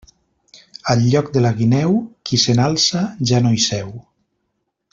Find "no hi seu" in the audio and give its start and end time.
3.45-3.93